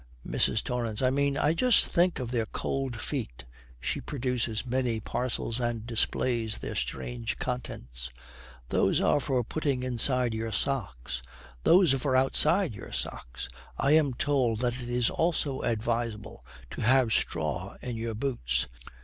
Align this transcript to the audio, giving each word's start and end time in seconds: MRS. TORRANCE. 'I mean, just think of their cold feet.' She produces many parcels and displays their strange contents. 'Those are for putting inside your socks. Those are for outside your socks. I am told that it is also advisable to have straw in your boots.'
MRS. 0.27 0.63
TORRANCE. 0.63 1.03
'I 1.03 1.09
mean, 1.11 1.37
just 1.55 1.85
think 1.85 2.17
of 2.17 2.31
their 2.31 2.47
cold 2.47 2.99
feet.' 2.99 3.45
She 3.79 4.01
produces 4.01 4.65
many 4.65 4.99
parcels 4.99 5.59
and 5.59 5.85
displays 5.85 6.57
their 6.57 6.73
strange 6.73 7.37
contents. 7.37 8.09
'Those 8.69 8.99
are 8.99 9.19
for 9.19 9.43
putting 9.43 9.83
inside 9.83 10.33
your 10.33 10.51
socks. 10.51 11.21
Those 11.65 11.93
are 11.93 11.99
for 11.99 12.15
outside 12.15 12.73
your 12.73 12.91
socks. 12.91 13.47
I 13.77 13.91
am 13.91 14.15
told 14.15 14.61
that 14.61 14.81
it 14.81 14.89
is 14.89 15.11
also 15.11 15.61
advisable 15.61 16.43
to 16.71 16.81
have 16.81 17.13
straw 17.13 17.75
in 17.79 17.95
your 17.95 18.15
boots.' 18.15 18.65